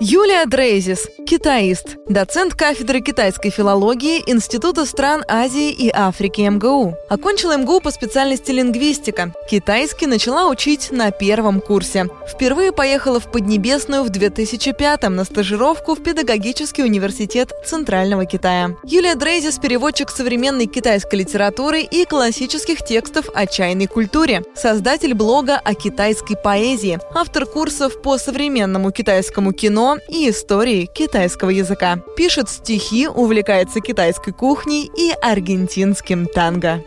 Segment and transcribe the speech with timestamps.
[0.00, 6.96] Юлия Дрейзис, китаист, доцент кафедры китайской филологии Института стран Азии и Африки МГУ.
[7.08, 9.32] Окончила МГУ по специальности лингвистика.
[9.48, 12.06] Китайский начала учить на первом курсе.
[12.28, 18.76] Впервые поехала в Поднебесную в 2005-м на стажировку в Педагогический университет Центрального Китая.
[18.84, 25.74] Юлия Дрейзис– переводчик современной китайской литературы и классических текстов о чайной культуре, создатель блога о
[25.74, 31.98] китайской поэзии, автор курсов по современному китайскому кино, и истории китайского языка.
[32.16, 36.82] Пишет стихи, увлекается китайской кухней и аргентинским танго.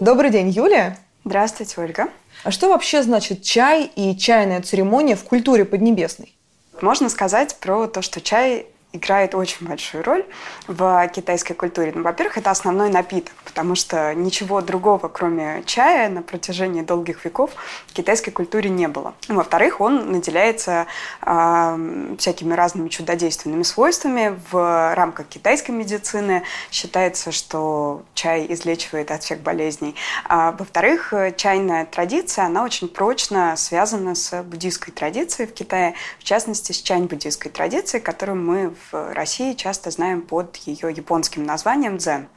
[0.00, 0.98] Добрый день, Юлия.
[1.24, 2.08] Здравствуйте, Ольга.
[2.44, 6.34] А что вообще значит чай и чайная церемония в культуре Поднебесной?
[6.80, 10.24] Можно сказать про то, что чай играет очень большую роль
[10.66, 11.92] в китайской культуре.
[11.94, 17.50] Ну, во-первых, это основной напиток, потому что ничего другого, кроме чая, на протяжении долгих веков
[17.86, 19.14] в китайской культуре не было.
[19.28, 20.86] Во-вторых, он наделяется
[21.20, 24.40] э, всякими разными чудодейственными свойствами.
[24.50, 29.96] В рамках китайской медицины считается, что чай излечивает от всех болезней.
[30.24, 36.72] А, во-вторых, чайная традиция, она очень прочно связана с буддийской традицией в Китае, в частности,
[36.72, 42.28] с чань-буддийской традицией, которую мы в России часто знаем под ее японским названием дзен.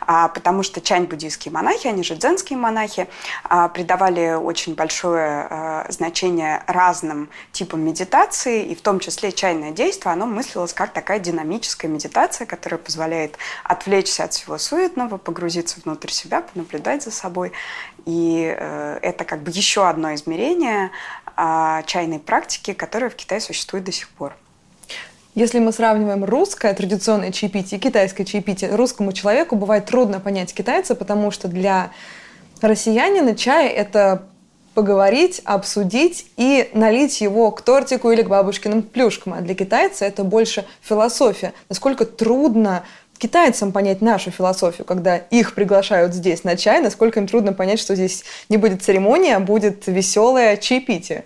[0.00, 3.08] А, потому что чань-буддийские монахи, они же дзенские монахи,
[3.44, 10.12] а, придавали очень большое а, значение разным типам медитации, и в том числе чайное действие,
[10.12, 16.42] оно мыслилось как такая динамическая медитация, которая позволяет отвлечься от всего суетного, погрузиться внутрь себя,
[16.42, 17.52] понаблюдать за собой.
[18.06, 20.90] И э, это как бы еще одно измерение
[21.86, 24.34] чайной практики, которая в Китае существует до сих пор.
[25.34, 30.96] Если мы сравниваем русское традиционное чаепитие и китайское чаепитие, русскому человеку бывает трудно понять китайца,
[30.96, 31.92] потому что для
[32.60, 34.24] россиянина чай– это
[34.74, 39.34] поговорить, обсудить и налить его к тортику или к бабушкиным плюшкам.
[39.34, 41.52] А для китайца это больше философия.
[41.68, 42.84] Насколько трудно
[43.18, 47.94] китайцам понять нашу философию, когда их приглашают здесь на чай, насколько им трудно понять, что
[47.94, 51.24] здесь не будет церемонии, а будет веселое чаепитие.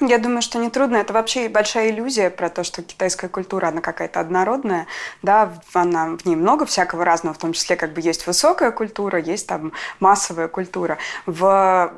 [0.00, 0.96] Я думаю, что нетрудно.
[0.96, 4.86] Это вообще большая иллюзия про то, что китайская культура, она какая-то однородная.
[5.22, 9.18] Да, она, в ней много всякого разного, в том числе как бы есть высокая культура,
[9.18, 10.98] есть там массовая культура.
[11.26, 11.92] В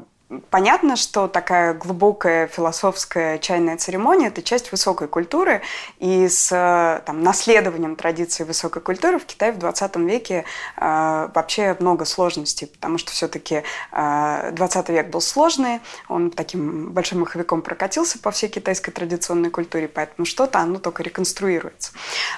[0.51, 5.61] Понятно, что такая глубокая философская чайная церемония– это часть высокой культуры,
[5.99, 10.45] и с там, наследованием традиции высокой культуры в Китае в 20 веке
[10.77, 17.21] э, вообще много сложностей, потому что все-таки э, 20 век был сложный, он таким большим
[17.21, 21.91] маховиком прокатился по всей китайской традиционной культуре, поэтому что-то оно только реконструируется.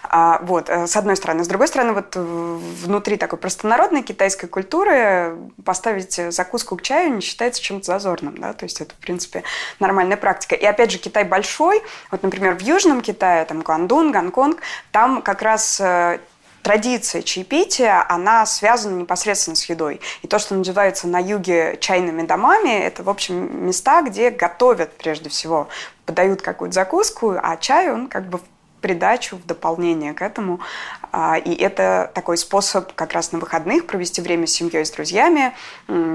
[0.04, 1.44] А, вот, э, с одной стороны.
[1.44, 7.60] С другой стороны, вот внутри такой простонародной китайской культуры поставить закуску к чаю не считается
[7.60, 9.43] чем зазорным, да, то есть это, в принципе,
[9.81, 10.54] нормальная практика.
[10.54, 14.60] И опять же, Китай большой, вот, например, в Южном Китае, там, Гуандун, Гонконг,
[14.91, 16.19] там как раз э,
[16.62, 20.00] традиция чаепития, она связана непосредственно с едой.
[20.22, 25.28] И то, что называется на юге чайными домами, это, в общем, места, где готовят прежде
[25.28, 25.69] всего,
[26.06, 28.41] подают какую-то закуску, а чай, он как бы
[28.82, 30.60] придачу, в дополнение к этому.
[31.12, 35.54] А, и это такой способ как раз на выходных провести время с семьей, с друзьями,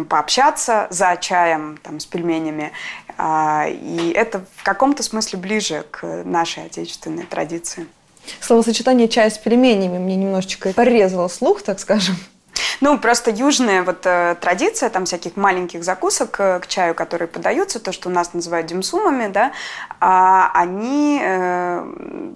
[0.08, 2.72] пообщаться за чаем, там, с пельменями.
[3.18, 7.88] А, и это в каком-то смысле ближе к нашей отечественной традиции.
[8.42, 12.16] Словосочетание «чай с пельменями» мне немножечко порезало слух, так скажем.
[12.82, 17.80] Ну, просто южная вот э, традиция, там всяких маленьких закусок э, к чаю, которые подаются,
[17.80, 19.52] то, что у нас называют димсумами, да,
[20.00, 21.82] а, они э,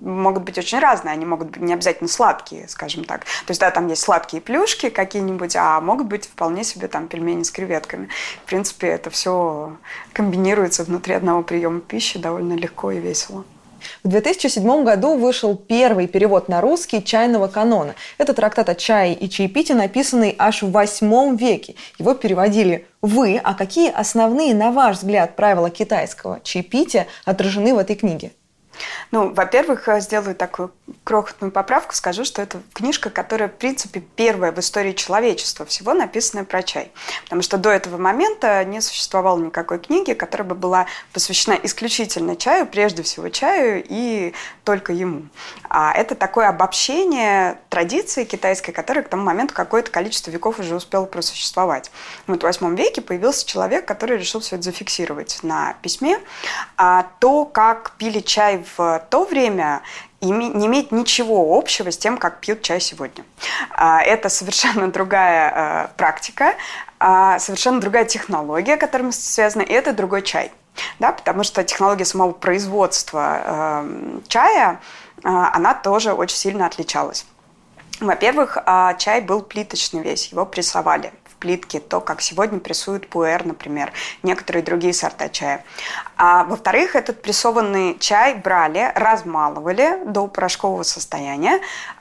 [0.02, 3.22] могут быть очень разные, они могут быть не обязательно сладкие, скажем так.
[3.22, 7.44] То есть, да, там есть сладкие плюшки какие-нибудь, а могут быть вполне себе там пельмени
[7.44, 8.10] с креветками.
[8.44, 9.76] В принципе, это все
[10.14, 13.46] комбинируется внутри одного приема пищи довольно легко и весело.
[14.04, 17.96] В 2007 году вышел первый перевод на русский чайного канона.
[18.18, 21.76] Это трактат о чае и чаепитии, написанный аж в восьмом веке.
[22.00, 23.40] Его переводили вы.
[23.44, 28.32] А какие основные, на ваш взгляд, правила китайского чаепития отражены в этой книге?
[29.12, 30.72] Ну, во-первых, э, сделаю такую
[31.04, 36.46] крохотную поправку, скажу, что это книжка, которая, в принципе, первая в истории человечества всего написанная
[36.46, 36.92] про чай.
[37.24, 42.66] Потому что до этого момента не существовало никакой книги, которая бы была посвящена исключительно чаю,
[42.66, 44.34] прежде всего чаю и
[44.64, 45.24] только ему.
[45.70, 51.06] А это такое обобщение традиции китайской, которая к тому моменту какое-то количество веков уже успела
[51.06, 51.92] просуществовать.
[52.28, 56.20] Вот в восьмом веке появился человек, который решил все это зафиксировать на письме.
[56.78, 59.82] А то, как пили чай в то время
[60.22, 63.24] не имеет ничего общего с тем, как пьют чай сегодня.
[63.72, 66.56] А, это совершенно другая э, практика.
[67.00, 70.52] а, совершенно другая технология, которая связана, и это другой чай.
[71.00, 74.80] Да, потому что технология самого производства э, чая,
[75.18, 77.26] э, она тоже очень сильно отличалась.
[78.00, 83.92] Во-первых, э, чай был плиточный весь, его прессовали плитки, то, как сегодня прессуют пуэр, например,
[84.24, 85.66] некоторые другие сорта чая.
[86.16, 91.60] А во-вторых, этот прессованный чай брали, размалывали до порошкового состояния,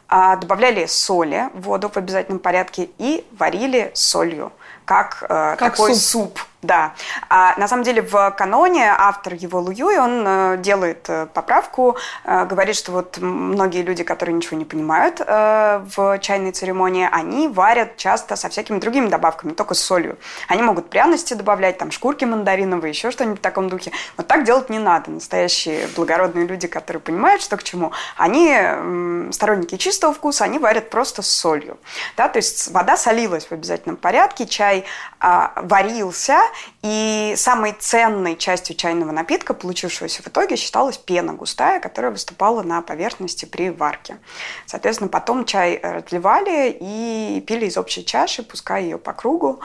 [0.08, 4.52] а, добавляли соли в воду в обязательном порядке и варили солью,
[4.84, 6.38] как, э, как такой суп.
[6.38, 6.92] суп да.
[7.30, 12.44] А на самом деле в каноне автор его Луюй, он э, делает э, поправку, э,
[12.44, 18.36] говорит, что вот многие люди, которые ничего не понимают в чайной церемонии, они варят часто
[18.36, 20.18] со всякими другими добавками, только с солью.
[20.48, 23.92] Они могут пряности добавлять, там шкурки мандариновые, еще что-нибудь в таком духе.
[24.16, 25.10] Вот так делать не надо.
[25.10, 31.22] Настоящие благородные люди, которые понимают, что к чему, они сторонники чистого вкуса, они варят просто
[31.22, 31.78] с солью.
[32.16, 34.84] Да, то есть вода солилась в обязательном порядке, чай
[35.20, 36.38] а, варился,
[36.82, 42.82] и самой ценной частью чайного напитка, получившегося в итоге, считалась пена густая, которая выступала на
[42.82, 44.18] поверхности при варке.
[44.66, 49.60] Соответственно, потом чай разливали и пили из общей чаши, пуская ее по кругу.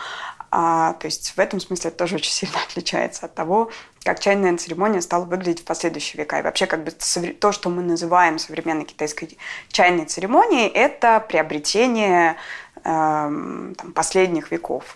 [0.58, 3.72] А, то есть в этом смысле это тоже очень сильно отличается от того,
[4.06, 6.40] как чайная церемония стала выглядеть в последующие века.
[6.40, 9.38] И вообще как бы то, что мы называем современной китайской
[9.70, 12.38] чайной церемонией, это приобретение
[12.78, 14.96] э, там, последних веков.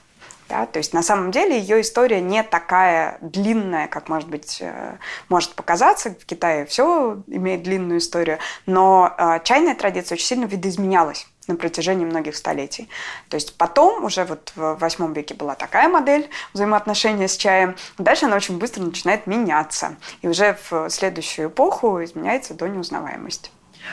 [0.50, 0.66] Да?
[0.66, 4.98] То есть на самом деле ее история не такая длинная, как может быть э,
[5.30, 6.10] может показаться.
[6.10, 12.06] В Китае все имеет длинную историю, но э, чайная традиция очень сильно видоизменялась на протяжении
[12.06, 12.90] многих столетий.
[13.30, 17.76] То есть потом, уже вот в восьмом веке была такая модель взаимоотношения с чаем.
[18.00, 19.98] Дальше она очень быстро начинает меняться.
[20.22, 23.52] И уже в следующую эпоху изменяется до неузнаваемости.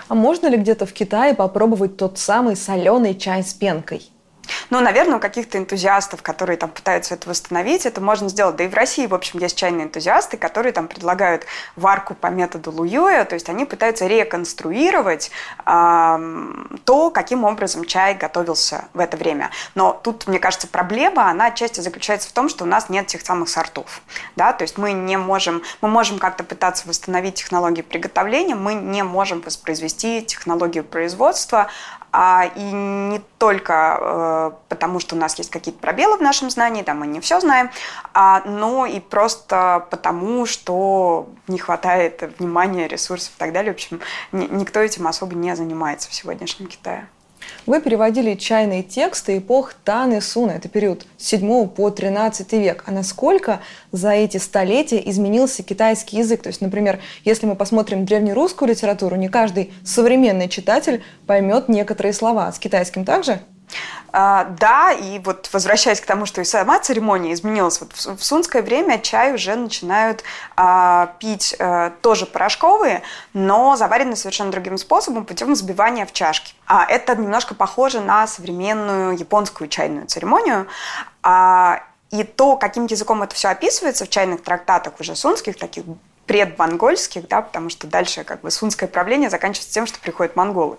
[0.08, 4.10] А можно ли где-то в Китае попробовать тот самый соленый чай с пенкой?
[4.70, 8.56] Ну, наверное, у каких-то энтузиастов, которые там пытаются это восстановить, это можно сделать.
[8.56, 11.46] Да и в России, в общем, есть чайные энтузиасты, которые там предлагают
[11.76, 15.30] варку по методу Луюя, то есть они пытаются реконструировать
[15.64, 16.18] э,
[16.84, 19.50] то, каким образом чай готовился в это время.
[19.74, 23.22] Но тут, мне кажется, проблема, она отчасти заключается в том, что у нас нет тех
[23.22, 24.00] самых сортов.
[24.36, 24.52] Да?
[24.52, 29.40] То есть мы не можем, мы можем как-то пытаться восстановить технологии приготовления, мы не можем
[29.40, 31.68] воспроизвести технологию производства,
[32.56, 36.94] и не только э, потому, что у нас есть какие-то пробелы в нашем знании, да,
[36.94, 37.70] мы не все знаем,
[38.14, 43.72] а, но и просто потому, что не хватает внимания, ресурсов и так далее.
[43.72, 44.00] В общем,
[44.32, 47.06] ни, никто этим особо не занимается в сегодняшнем Китае.
[47.66, 50.52] Вы переводили чайные тексты эпох Тан и Суна.
[50.52, 52.84] Это период с 7 по 13 век.
[52.86, 53.60] А насколько
[53.92, 56.42] за эти столетия изменился китайский язык?
[56.42, 62.52] То есть, например, если мы посмотрим древнерусскую литературу, не каждый современный читатель поймет некоторые слова.
[62.52, 63.40] С китайским также?
[64.18, 68.24] А, да, и вот возвращаясь к тому, что и сама церемония изменилась, вот в, в
[68.24, 70.24] сунское время чай уже начинают
[70.56, 73.02] а, пить а, тоже порошковые,
[73.34, 76.54] но заваренные совершенно другим способом, путем взбивания в чашке.
[76.66, 80.66] А это немножко похоже на современную японскую чайную церемонию.
[81.22, 85.84] А, и то, каким языком это все описывается в чайных трактатах уже сунских, таких
[86.26, 90.76] предмонгольских, да, потому что дальше как бы сунское правление заканчивается тем, что приходят монголы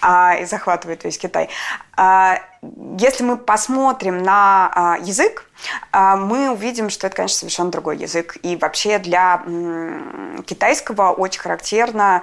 [0.00, 1.48] а, и захватывают весь Китай.
[1.96, 2.38] А,
[2.98, 5.48] если мы посмотрим на а, язык,
[5.92, 8.36] а, мы увидим, что это, конечно, совершенно другой язык.
[8.42, 12.22] И вообще для м, китайского очень характерно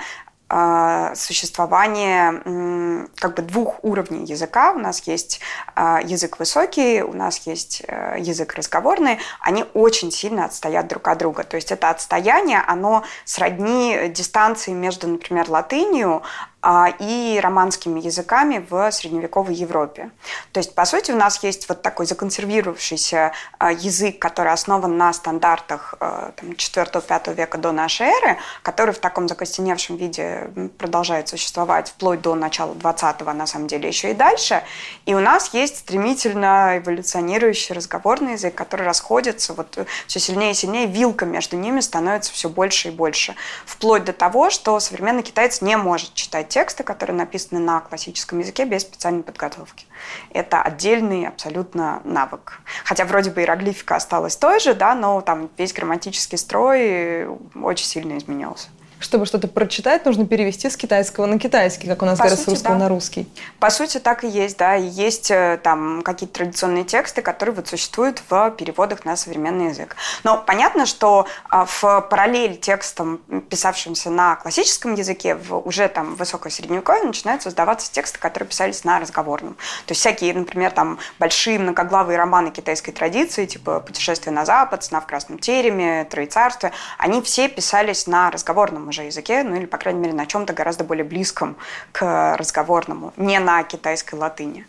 [1.15, 4.73] существование как бы двух уровней языка.
[4.73, 5.39] У нас есть
[5.75, 9.19] а, язык высокий, у нас есть э, язык разговорный.
[9.39, 11.43] Они очень сильно отстоят друг от друга.
[11.43, 18.91] То есть это отстояние, оно сродни дистанции между, например, латынью, а, и романскими языками в
[18.91, 20.11] средневековой Европе.
[20.51, 25.11] То есть, по сути, у нас есть вот такой законсервировавшийся а, язык, который основан на
[25.11, 32.21] стандартах 4-5 а, века до нашей эры, который в таком закостеневшем виде продолжает существовать вплоть
[32.21, 34.63] до начала 20-го, на самом деле, еще и дальше.
[35.07, 40.85] И у нас есть стремительно эволюционирующий разговорный язык, который расходится вот все сильнее и сильнее,
[40.85, 43.35] вилка между ними становится все больше и больше.
[43.65, 48.65] Вплоть до того, что современный китаец не может читать тексты, которые написаны на классическом языке
[48.65, 49.85] без специальной подготовки.
[50.31, 52.61] Это отдельный абсолютно навык.
[52.83, 58.17] Хотя вроде бы иероглифика осталась той же, да, но там весь грамматический строй очень сильно
[58.17, 58.67] изменился.
[59.01, 62.49] Чтобы что-то прочитать, нужно перевести с китайского на китайский, как у нас По говорят, сути,
[62.49, 62.83] с русского да.
[62.83, 63.27] на русский.
[63.59, 64.75] По сути, так и есть, да.
[64.75, 69.95] Есть э, там какие-то традиционные тексты, которые вот существуют в переводах на современный язык.
[70.23, 73.17] Но понятно, что а, в параллель текстам,
[73.49, 78.99] писавшимся на классическом языке, в уже там высокое средневековье начинают создаваться тексты, которые писались на
[78.99, 79.55] разговорном.
[79.87, 85.01] То есть всякие, например, там большие многоглавые романы китайской традиции, типа «Путешествие на запад», «Сна
[85.01, 89.99] в красном тереме», «Троецарствие», они все писались на разговорном уже языке, ну или, по крайней
[89.99, 91.55] мере, на чем-то гораздо более близком
[91.91, 94.65] к разговорному, не на китайской латыни.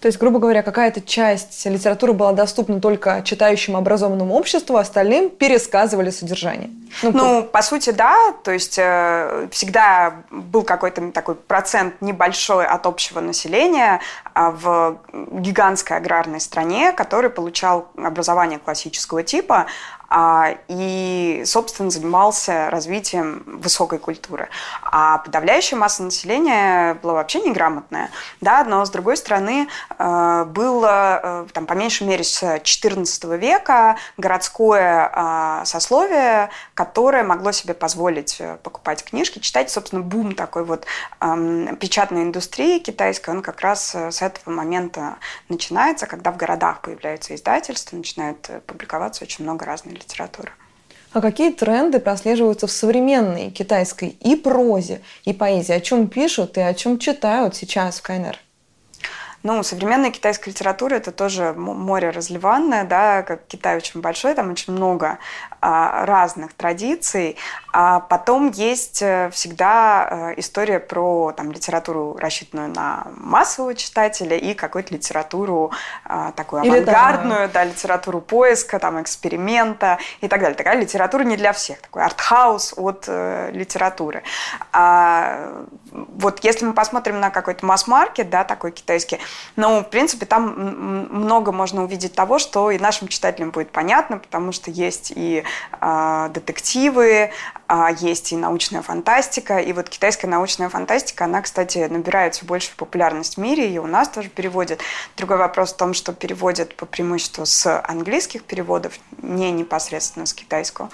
[0.00, 5.28] То есть, грубо говоря, какая-то часть литературы была доступна только читающим образованному обществу, а остальным
[5.28, 6.70] пересказывали содержание.
[7.02, 7.48] Ну, ну по...
[7.48, 8.14] по сути, да.
[8.44, 14.00] То есть э, всегда был какой-то такой процент небольшой от общего населения
[14.36, 19.66] э, в гигантской аграрной стране, который получал образование классического типа,
[20.10, 24.48] и, собственно, занимался развитием высокой культуры.
[24.82, 28.10] А подавляющая масса населения была вообще неграмотная,
[28.40, 33.96] да, но, с другой стороны, э, было, э, там, по меньшей мере, с XIV века
[34.16, 40.86] городское а, сословие, которое могло себе позволить э, покупать книжки, читать, собственно, бум такой вот
[41.80, 45.16] печатной индустрии китайской, он как раз с этого момента
[45.48, 50.52] начинается, когда в городах появляются издательства, начинают публиковаться очень много разных литературы.
[51.12, 55.72] А какие тренды прослеживаются в современной китайской и прозе, и поэзии?
[55.72, 58.38] О чем пишут и о чем читают сейчас в КНР?
[59.44, 64.72] Ну, современная китайская литература– это тоже море разливанное, да, как Китай очень большой, там очень
[64.72, 65.18] много
[65.60, 67.36] разных традиций.
[67.72, 74.54] А потом есть э, всегда э, история про там, литературу, рассчитанную на массового читателя, и
[74.54, 75.70] какую-то литературу
[76.04, 80.56] а, такую авангардную, да, литературу поиска, там, эксперимента и так далее.
[80.56, 84.22] Такая литература не для всех, такой артхаус от э, литературы.
[84.72, 89.20] А, вот если мы посмотрим на какой-то масс-маркет, да, такой китайский,
[89.56, 94.52] ну, в принципе, там много можно увидеть того, что и нашим читателям будет понятно, потому
[94.52, 95.44] что есть и
[96.34, 97.30] детективы,
[97.68, 99.58] а есть и научная фантастика.
[99.58, 103.86] И вот китайская научная фантастика, она, кстати, набирает все больше популярность в мире, и у
[103.86, 104.80] нас тоже переводят.
[105.18, 110.88] Другой вопрос в том, что переводят по преимуществу с английских переводов, не непосредственно с китайского.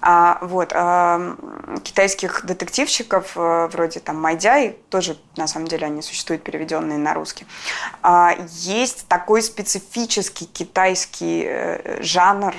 [0.00, 1.36] А, вот, а,
[1.82, 7.46] китайских детективщиков э, вроде там Майдяй, тоже на самом деле они существуют переведенные на русский.
[8.02, 12.54] А, есть такой специфический китайский э, жанр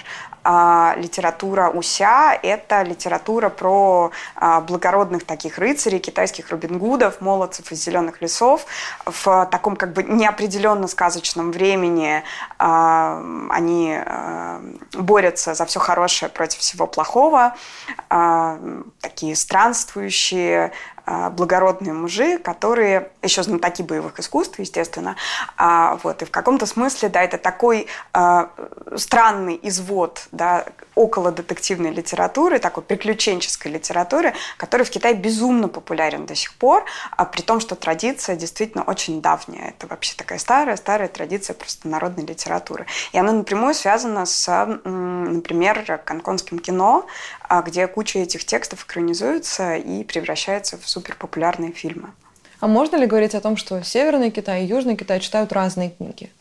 [0.48, 7.84] а, литература Уся– это литература про а, благородных таких рыцарей, китайских Робин Гудов, молодцев из
[7.84, 8.66] зеленых лесов.
[9.06, 12.24] В таком как бы неопределенно сказочном времени
[12.58, 14.00] а, они
[14.94, 17.56] борются за все хорошее против всего плохого.
[19.02, 25.16] Такие странствующие, а, благородные мужи, которые еще знатоки боевых искусств, естественно.
[25.58, 28.50] А, вот, и в каком-то смысле, да, это такой а,
[28.96, 36.36] странный извод, да, около детективной литературы, такой приключенческой литературы, который в Китае безумно популярен до
[36.36, 39.70] сих пор, а при том, что традиция действительно очень давняя.
[39.70, 42.86] Это вообще такая старая-старая традиция просто народной литературы.
[43.12, 47.06] И она напрямую связана с, например, гонконгским кино,
[47.42, 52.10] а, где куча этих текстов экранизуется и превращается в суперпопулярные фильмы.
[52.60, 56.32] А можно ли говорить о том, что Северный Китай и Южный Китай читают разные книги?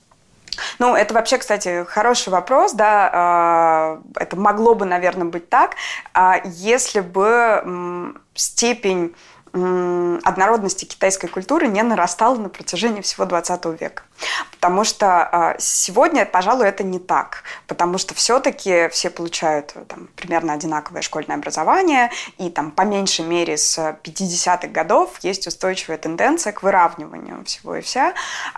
[0.78, 5.74] Ну, это вообще, кстати, хороший вопрос, да, а, это могло бы, наверное, быть так,
[6.12, 9.14] а если бы степень
[9.54, 14.02] однородности китайской культуры не нарастала на протяжении всего 20 века.
[14.50, 17.44] Потому что а, сегодня, пожалуй, это не так.
[17.68, 22.10] Потому что все-таки все получают там, примерно одинаковое школьное образование.
[22.38, 27.80] И там по меньшей мере с 50-х годов есть устойчивая тенденция к выравниванию всего и
[27.80, 28.14] вся,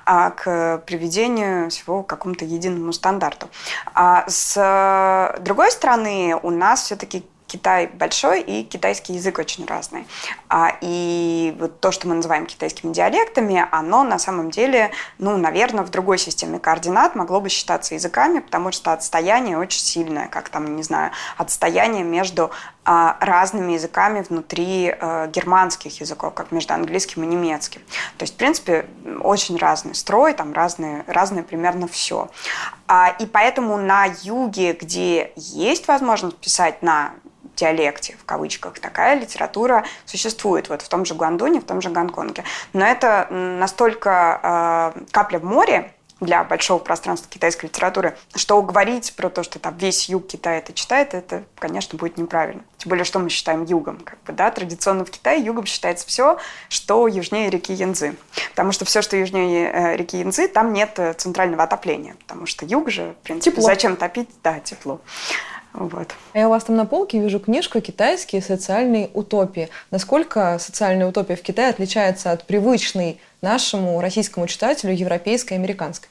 [0.07, 3.49] а к приведению всего к какому-то единому стандарту.
[3.95, 10.07] А с другой стороны, у нас все-таки Китай большой и китайский язык очень разный.
[10.49, 15.85] А, и вот то, что мы называем китайскими диалектами, оно на самом деле, ну, наверное,
[15.85, 20.77] в другой системе координат могло бы считаться языками, потому что отстояние очень сильное, как там,
[20.77, 22.51] не знаю, отстояние между
[22.85, 27.83] а, разными языками внутри а, германских языков, как между английским и немецким.
[28.17, 28.87] То есть, в принципе,
[29.21, 32.29] очень разный строй, там разные, разное примерно все.
[32.87, 37.15] А, и поэтому на юге, где есть возможность писать на
[37.57, 42.45] диалекте, в кавычках, такая литература существует вот в том же Гуандуне, в том же Гонконге.
[42.73, 49.29] Но это настолько э, капля в море, для большого пространства китайской литературы, что говорить про
[49.29, 52.63] то, что там весь юг Китая это читает, это, конечно, будет неправильно.
[52.79, 53.99] Тем более, что мы считаем югом.
[54.01, 54.51] Как бы, да?
[54.51, 56.39] Традиционно в Китае югом считается все,
[56.71, 58.17] что южнее реки Янзы.
[58.51, 62.17] Потому что все, что южнее э, реки Янзы, там нет э, центрального отопления.
[62.21, 63.67] Потому что юг же, в принципе, тепло.
[63.67, 64.31] зачем топить?
[64.43, 65.01] Да, тепло.
[65.77, 66.15] Вот.
[66.33, 69.69] А я у вас там на полке вижу книжку «Китайские социальные утопии».
[69.91, 76.09] Насколько социальная утопия в Китае отличается от привычной нашему российскому читателю европейской и американской?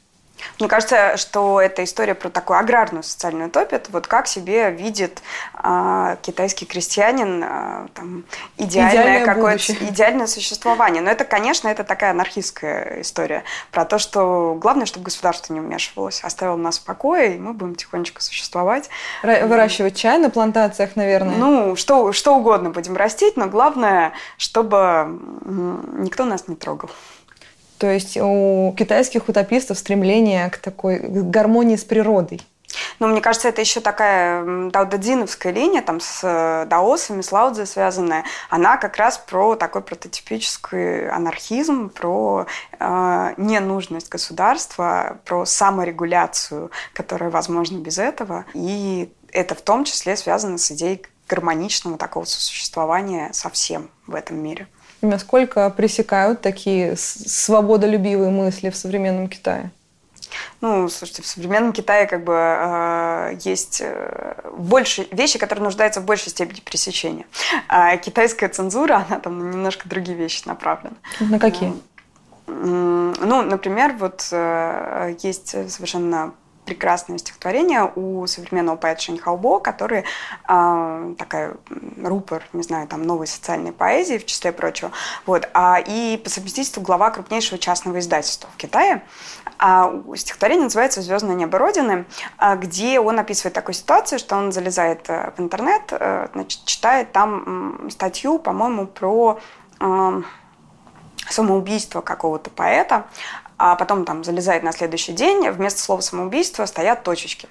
[0.59, 3.79] Мне кажется, что это история про такую аграрную социальную утопию.
[3.79, 5.21] Это вот как себе видит
[5.61, 8.23] э, китайский крестьянин э, там,
[8.57, 11.01] идеальное, какое-то идеальное существование.
[11.01, 16.23] Но это, конечно, это такая анархистская история про то, что главное, чтобы государство не вмешивалось,
[16.23, 18.89] оставило нас в покое, и мы будем тихонечко существовать.
[19.23, 21.35] Выращивать чай на плантациях, наверное?
[21.35, 25.19] Ну, что, что угодно будем растить, но главное, чтобы
[25.97, 26.89] никто нас не трогал.
[27.77, 32.41] То есть у китайских утопистов стремление к такой гармонии с природой.
[32.99, 38.23] Ну, мне кажется, это еще такая даудадзиновская линия, там, с э, даосами, с Лаудзе связанная.
[38.49, 42.47] Она как раз про такой прототипический анархизм, про
[42.79, 48.45] э, ненужность государства, про саморегуляцию, которая возможна без этого.
[48.53, 54.37] И это в том числе связано с идеей гармоничного такого сосуществования со всем в этом
[54.37, 54.67] мире.
[55.01, 59.71] Насколько пресекают такие свободолюбивые мысли в современном Китае?
[60.61, 66.05] Ну, слушайте, в современном Китае как бы э, есть э, больше вещи, которые нуждаются в
[66.05, 67.25] большей степени пресечения.
[67.67, 70.95] А китайская цензура, она там на немножко другие вещи направлена.
[71.19, 71.73] На какие?
[72.47, 76.33] Ну, например, вот э, есть совершенно
[76.65, 80.03] прекрасное стихотворение у современного поэта Шаньхаобо, который
[80.47, 81.55] э, такая
[82.03, 84.91] рупор, не знаю, там новой социальной поэзии, в числе прочего.
[85.25, 85.47] Вот.
[85.53, 89.03] А, и по совместительству глава крупнейшего частного издательства в Китае.
[89.57, 92.05] А стихотворение называется «Звездное небо Родины»,
[92.37, 97.11] а, где он описывает такую ситуацию, что он залезает э, в интернет, э, значит, читает
[97.11, 99.39] там статью, по-моему, про
[99.79, 100.21] э,
[101.29, 103.05] самоубийство какого-то поэта,
[103.57, 107.47] а потом там залезает на следующий день, вместо слова самоубийство стоят точечки.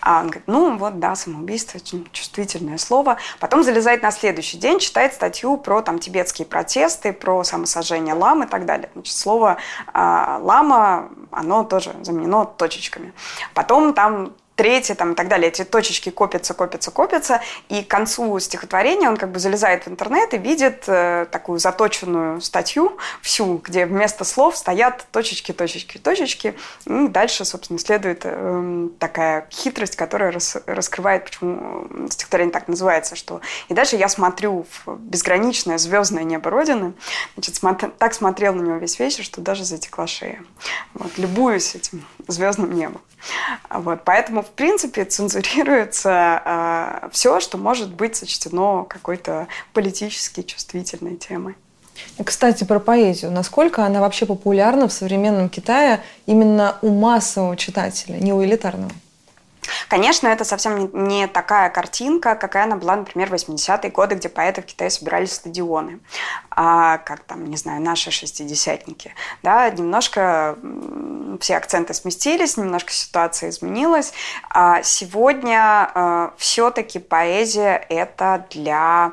[0.00, 3.16] А он говорит, ну вот, да, самоубийство, очень чувствительное слово.
[3.40, 8.46] Потом залезает на следующий день, читает статью про там тибетские протесты, про самосожжение лам и
[8.46, 8.90] так далее.
[8.94, 9.56] Значит, слово
[9.94, 13.14] а, лама, оно тоже заменено точечками.
[13.54, 15.48] Потом там третье там, и так далее.
[15.48, 17.40] Эти точечки копятся, копятся, копятся.
[17.68, 22.40] И к концу стихотворения он как бы залезает в интернет и видит э, такую заточенную
[22.40, 26.56] статью всю, где вместо слов стоят точечки, точечки, точечки.
[26.86, 33.14] И дальше, собственно, следует э, такая хитрость, которая рас, раскрывает, почему стихотворение так называется.
[33.14, 33.42] Что...
[33.68, 36.94] И дальше я смотрю в безграничное звездное небо Родины.
[37.34, 37.90] Значит, смотр...
[37.90, 40.42] так смотрел на него весь вечер, что даже затекла шея.
[40.94, 43.02] Вот, любуюсь этим звездным небом.
[43.70, 51.54] Вот, поэтому в принципе, цензурируется э, все, что может быть сочтено какой-то политически чувствительной темой.
[52.22, 53.30] Кстати, про поэзию.
[53.30, 58.92] Насколько она вообще популярна в современном Китае именно у массового читателя, не у элитарного?
[59.88, 64.62] Конечно, это совсем не такая картинка, какая она была, например, в 80-е годы, где поэты
[64.62, 66.00] в Китае собирались стадионы,
[66.50, 69.14] а, как там, не знаю, наши шестидесятники.
[69.42, 70.58] Да, немножко
[71.40, 74.12] все акценты сместились, немножко ситуация изменилась.
[74.50, 79.12] А сегодня а, все-таки поэзия это для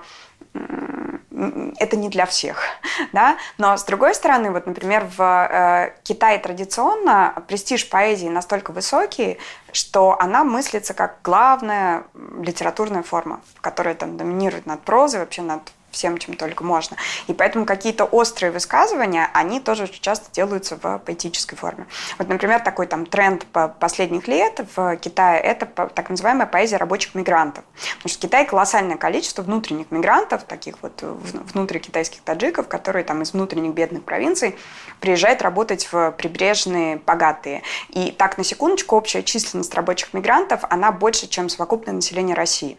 [1.79, 2.63] это не для всех,
[3.13, 9.39] да, но с другой стороны, вот, например, в э, Китае традиционно престиж поэзии настолько высокий,
[9.71, 12.03] что она мыслится как главная
[12.39, 15.61] литературная форма, которая там доминирует над прозой, вообще над
[15.93, 16.97] всем, чем только можно.
[17.27, 21.87] И поэтому какие-то острые высказывания, они тоже очень часто делаются в поэтической форме.
[22.17, 27.15] Вот, например, такой там тренд по последних лет в Китае– это так называемая поэзия рабочих
[27.15, 27.63] мигрантов.
[27.95, 33.33] Потому что в Китае колоссальное количество внутренних мигрантов, таких вот внутрикитайских таджиков, которые там из
[33.33, 34.57] внутренних бедных провинций
[34.99, 37.61] приезжают работать в прибрежные богатые.
[37.89, 42.77] И так, на секундочку, общая численность рабочих мигрантов, она больше, чем совокупное население России.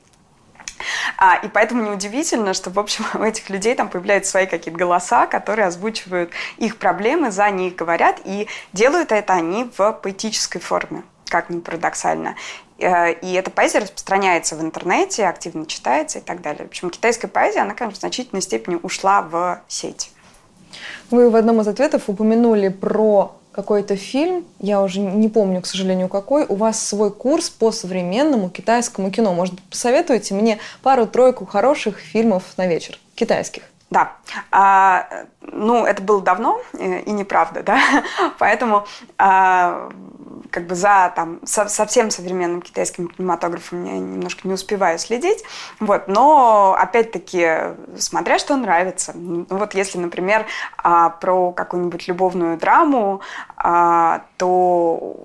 [1.17, 5.27] А, и поэтому неудивительно, что, в общем, у этих людей там появляются свои какие-то голоса,
[5.27, 11.51] которые озвучивают их проблемы, за них говорят, и делают это они в поэтической форме, как
[11.51, 12.37] ни парадоксально.
[12.79, 16.65] Э, и эта поэзия распространяется в интернете, активно читается и так далее.
[16.65, 20.11] В общем, китайская поэзия, она, конечно, в значительной степени ушла в сеть.
[21.11, 26.09] Вы в одном из ответов упомянули про какой-то фильм, я уже не помню, к сожалению,
[26.09, 29.33] какой, у вас свой курс по современному китайскому кино.
[29.33, 33.63] Может, посоветуете мне пару-тройку хороших фильмов на вечер, китайских?
[33.91, 34.13] Да.
[34.51, 35.07] А,
[35.41, 37.79] ну, это было давно э, и неправда, да.
[38.39, 38.87] Поэтому
[39.19, 39.89] а,
[40.55, 45.43] как бы за там, со, совсем современным китайским кинематографом я немножко не успеваю следить.
[45.81, 46.07] Вот.
[46.07, 49.11] Но, опять-таки, смотря что нравится.
[49.17, 53.21] Ну, вот если, например, а, про какую-нибудь любовную драму,
[53.57, 55.17] а, то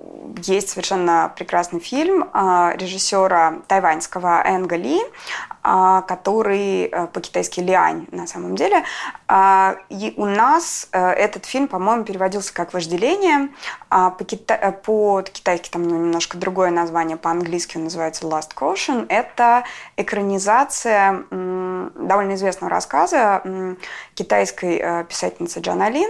[0.44, 5.00] есть совершенно прекрасный фильм а, режиссера тайваньского Энга Ли,
[5.62, 8.86] а, который э, по-китайски Лиань на самом деле.
[9.28, 13.50] А, и у нас э, этот фильм, по-моему, переводился как «Вожделение».
[13.90, 19.06] А э, по-китайски там ну, немножко другое название, по-английски он называется «Last Caution».
[19.10, 19.66] Это
[19.98, 23.44] экранизация довольно известного рассказа
[24.14, 26.10] китайской писательницы Джана Лин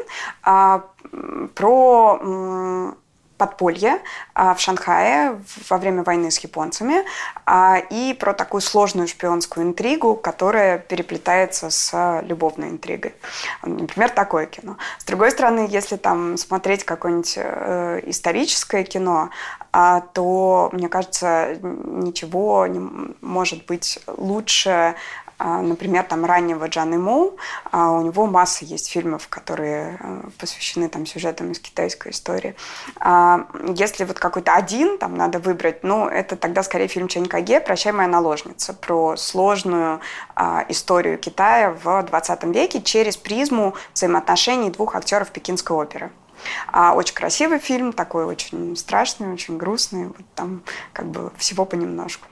[1.55, 2.95] про
[3.39, 4.01] подполье
[4.35, 7.03] а, в Шанхае во время войны с японцами
[7.45, 13.15] а, и про такую сложную шпионскую интригу, которая переплетается с любовной интригой.
[13.63, 14.77] Например, такое кино.
[14.99, 19.29] С другой стороны, если там смотреть какое-нибудь э, историческое кино,
[19.71, 22.79] а, то, мне кажется, ничего не
[23.21, 24.95] может быть лучше
[25.39, 27.37] например, там раннего Джаны Моу,
[27.71, 32.55] а, у него масса есть фильмов, которые э, посвящены там сюжетам из китайской истории.
[32.99, 37.61] А, если вот какой-то один там надо выбрать, ну, это тогда скорее фильм Чэнь Каге
[37.61, 40.01] «Прощай, моя наложница» про сложную
[40.69, 46.11] историю Китая в 20 веке через призму взаимоотношений двух актеров Пекинской оперы.
[46.67, 50.07] А очень красивый фильм, такой очень страшный, очень грустный.
[50.07, 52.27] Вот там как бы всего понемножку.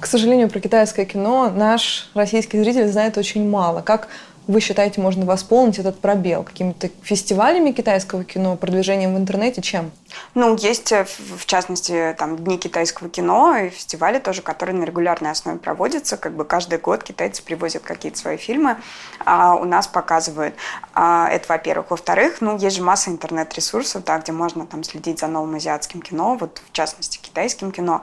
[0.00, 3.82] К сожалению, про китайское кино наш российский зритель знает очень мало.
[3.82, 4.08] Как
[4.50, 6.42] вы считаете, можно восполнить этот пробел?
[6.42, 9.92] Какими-то фестивалями китайского кино, продвижением в интернете, чем?
[10.34, 15.30] Ну, есть, э, в частности, там, Дни китайского кино и фестивали тоже, которые на регулярной
[15.30, 16.16] основе проводятся.
[16.16, 18.76] Как бы каждый год китайцы привозят какие-то свои фильмы,
[19.24, 20.54] а у нас показывают.
[20.94, 21.90] А, это, во-первых.
[21.90, 26.36] Во-вторых, ну, есть же масса интернет-ресурсов, да, где можно там следить за новым азиатским кино,
[26.40, 28.02] вот в частности, китайским кино.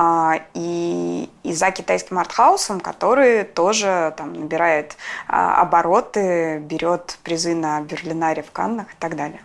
[0.00, 7.80] А, и, и за китайским артхаусом, который тоже там, набирает а, обороты, берет призы на
[7.80, 9.40] Берлинаре в Каннах и так далее.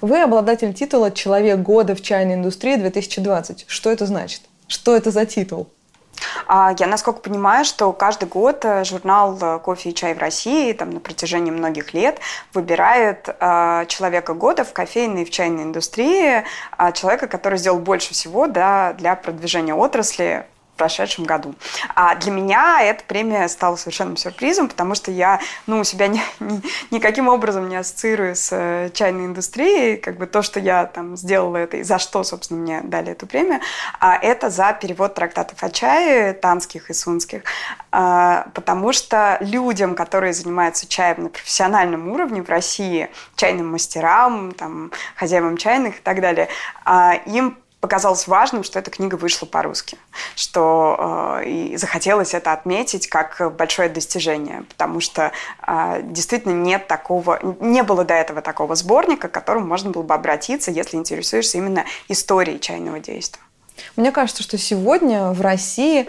[0.00, 3.66] Вы обладатель титула «Человек года в чайной индустрии 2020».
[3.68, 4.42] Что это значит?
[4.66, 5.68] Что это за титул?
[6.46, 10.72] А, я, насколько понимаю, что каждый год э, журнал э, «Кофе и чай в России»
[10.72, 12.20] там, на протяжении многих лет
[12.54, 16.44] выбирает э, человека года в кофейной и в чайной индустрии,
[16.78, 20.46] э, человека, который сделал больше всего да, для продвижения отрасли
[20.78, 21.54] прошедшем году.
[21.94, 26.62] А для меня эта премия стала совершенным сюрпризом, потому что я ну, себя ни, ни,
[26.90, 29.96] никаким образом не ассоциирую с э, чайной индустрией.
[29.96, 33.26] Как бы то, что я там сделала это и за что, собственно, мне дали эту
[33.26, 33.60] премию,
[34.00, 37.42] а это за перевод трактатов о чае, танских и сунских.
[37.90, 44.92] А, потому что людям, которые занимаются чаем на профессиональном уровне в России, чайным мастерам, там,
[45.16, 46.48] хозяевам чайных и так далее,
[46.84, 49.98] а, им показалось важным, что эта книга вышла по-русски,
[50.34, 55.32] что э, и захотелось это отметить как большое достижение, потому что
[55.66, 60.14] э, действительно нет такого, не было до этого такого сборника, к которому можно было бы
[60.14, 63.42] обратиться, если интересуешься именно историей чайного действия.
[63.94, 66.08] Мне кажется, что сегодня в России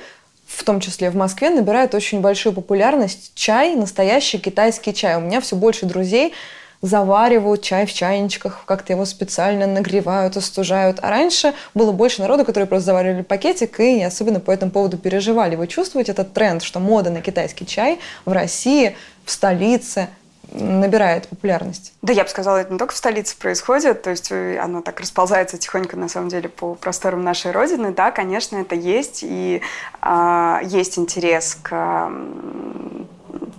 [0.49, 5.15] в том числе в Москве, набирает очень большую популярность чай, настоящий китайский чай.
[5.15, 6.33] У меня все больше друзей
[6.81, 10.99] заваривают чай в чайничках, как-то его специально нагревают, остужают.
[11.01, 15.55] А раньше было больше народу, которые просто заваривали пакетик и особенно по этому поводу переживали.
[15.55, 20.07] Вы чувствуете этот тренд, что мода на китайский чай в России, в столице
[20.51, 21.93] набирает популярность.
[22.01, 24.99] Да, я бы сказала, это не только в столице происходит, то есть э, оно так
[24.99, 27.93] расползается тихонько, на самом деле, по просторам нашей Родины.
[27.93, 29.61] Да, конечно, это есть, и
[30.01, 32.11] э, есть интерес к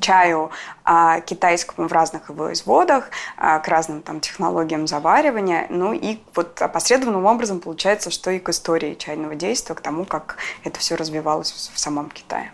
[0.01, 0.51] чаю
[0.85, 5.67] а, китайскому в разных его изводах, а, к разным там технологиям заваривания.
[5.69, 10.37] Ну и вот опосредованным образом получается, что и к истории чайного действия, к тому, как
[10.65, 12.51] это все развивалось в, самом Китае.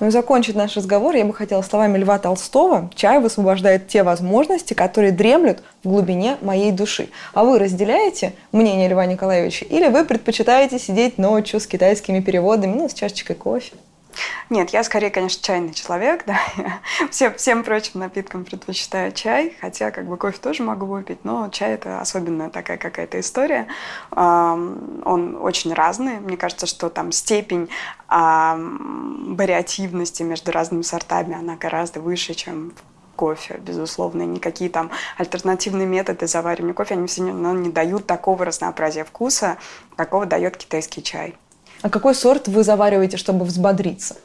[0.00, 2.90] Ну и закончить наш разговор я бы хотела словами Льва Толстого.
[2.94, 7.10] Чай высвобождает те возможности, которые дремлют в глубине моей души.
[7.34, 12.88] А вы разделяете мнение Льва Николаевича или вы предпочитаете сидеть ночью с китайскими переводами, ну,
[12.88, 13.74] с чашечкой кофе?
[14.50, 16.38] Нет, я скорее, конечно, чайный человек, да.
[17.10, 21.74] всем, всем прочим напиткам предпочитаю чай, хотя как бы кофе тоже могу выпить, но чай
[21.74, 23.66] это особенная такая какая-то история.
[24.10, 26.20] Он очень разный.
[26.20, 27.68] Мне кажется, что там степень
[28.08, 32.72] вариативности между разными сортами, она гораздо выше, чем
[33.16, 34.22] кофе, безусловно.
[34.22, 39.56] Никакие там альтернативные методы заваривания кофе, они все равно не дают такого разнообразия вкуса,
[39.96, 41.34] какого дает китайский чай.
[41.86, 44.16] А какой сорт вы завариваете, чтобы взбодриться?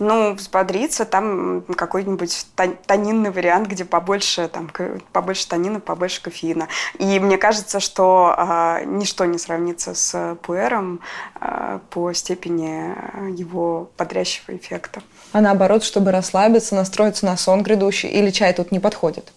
[0.00, 2.48] Ну, взбодриться, там какой-нибудь
[2.84, 4.68] тонинный вариант, где побольше, там,
[5.12, 6.66] побольше танина, побольше кофеина.
[6.98, 10.98] И мне кажется, что э, ничто не сравнится с пуэром
[11.40, 12.92] э, по степени
[13.38, 15.04] его бодрящего эффекта.
[15.30, 19.32] А наоборот, чтобы расслабиться, настроиться на сон грядущий, или чай тут не подходит?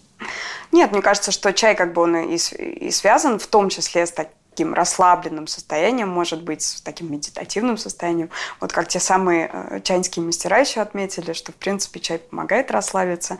[0.72, 4.10] Нет, мне кажется, что чай как бы он и, и связан в том числе с
[4.50, 8.30] таким расслабленным состоянием, может быть, с таким медитативным состоянием.
[8.60, 13.38] Вот как те самые э, чайнские мастера еще отметили, что, в принципе, чай помогает расслабиться.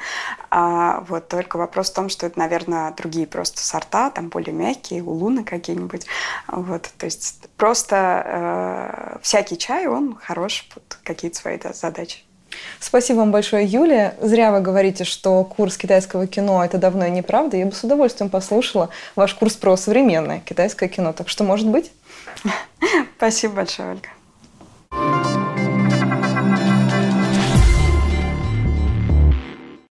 [0.50, 5.02] А вот только вопрос в том, что это, наверное, другие просто сорта, там более мягкие,
[5.02, 6.06] улуны какие-нибудь.
[6.46, 12.24] Вот, то есть просто э, всякий чай, он хорош под какие-то свои да, задачи.
[12.78, 14.14] Спасибо вам большое, Юлия.
[14.20, 17.56] Зря вы говорите, что курс китайского кино– это давно и неправда.
[17.56, 21.12] Я бы с удовольствием послушала ваш курс про современное китайское кино.
[21.12, 21.92] Так что, может быть?
[23.16, 25.59] Спасибо большое, Ольга.